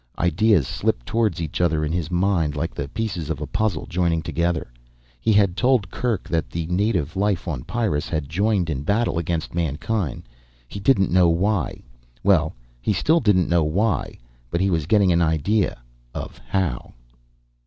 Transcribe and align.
Ideas 0.17 0.65
slipped 0.67 1.05
towards 1.05 1.39
each 1.39 1.61
other 1.61 1.85
in 1.85 1.91
his 1.91 2.09
mind, 2.09 2.55
like 2.55 2.73
the 2.73 2.87
pieces 2.87 3.29
of 3.29 3.39
a 3.39 3.45
puzzle 3.45 3.85
joining 3.85 4.23
together. 4.23 4.73
He 5.19 5.31
had 5.31 5.55
told 5.55 5.91
Kerk 5.91 6.27
that 6.27 6.49
the 6.49 6.65
native 6.65 7.15
life 7.15 7.47
of 7.47 7.67
Pyrrus 7.67 8.09
had 8.09 8.27
joined 8.27 8.71
in 8.71 8.81
battle 8.81 9.19
against 9.19 9.53
mankind, 9.53 10.23
he 10.67 10.79
didn't 10.79 11.11
know 11.11 11.29
why. 11.29 11.83
Well 12.23 12.55
he 12.81 12.93
still 12.93 13.19
didn't 13.19 13.47
know 13.47 13.63
why, 13.63 14.17
but 14.49 14.59
he 14.59 14.71
was 14.71 14.87
getting 14.87 15.11
an 15.11 15.21
idea 15.21 15.79
of 16.15 16.37
the 16.37 16.41
"how." 16.47 16.93